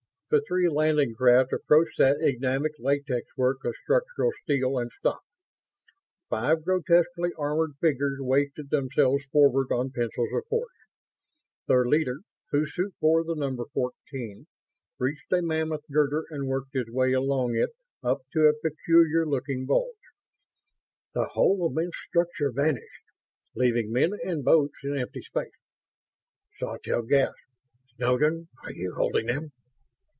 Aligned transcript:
The 0.31 0.41
three 0.47 0.69
landing 0.69 1.13
craft 1.13 1.51
approached 1.51 1.97
that 1.97 2.21
enigmatic 2.21 2.79
lattice 2.79 3.25
work 3.35 3.65
of 3.65 3.75
structural 3.83 4.31
steel 4.43 4.77
and 4.79 4.89
stopped. 4.89 5.27
Five 6.29 6.63
grotesquely 6.63 7.31
armored 7.37 7.73
figures 7.81 8.15
wafted 8.21 8.69
themselves 8.69 9.25
forward 9.25 9.73
on 9.73 9.91
pencils 9.91 10.29
of 10.31 10.45
force. 10.47 10.71
Their 11.67 11.83
leader, 11.83 12.19
whose 12.49 12.73
suit 12.73 12.93
bore 13.01 13.25
the 13.25 13.35
number 13.35 13.65
"14", 13.73 14.45
reached 14.99 15.33
a 15.33 15.41
mammoth 15.41 15.83
girder 15.91 16.23
and 16.29 16.47
worked 16.47 16.71
his 16.71 16.89
way 16.89 17.11
along 17.11 17.57
it 17.57 17.71
up 18.01 18.21
to 18.31 18.47
a 18.47 18.53
peculiar 18.57 19.25
looking 19.25 19.65
bulge. 19.65 19.99
The 21.13 21.27
whole 21.33 21.69
immense 21.69 21.97
structure 22.07 22.53
vanished, 22.53 23.03
leaving 23.53 23.91
men 23.91 24.11
and 24.23 24.45
boats 24.45 24.79
in 24.81 24.97
empty 24.97 25.23
space. 25.23 25.51
Sawtelle 26.57 27.01
gasped. 27.01 27.35
"Snowden! 27.97 28.47
Are 28.63 28.71
you 28.71 28.93
holding 28.95 29.29
'em?" 29.29 29.51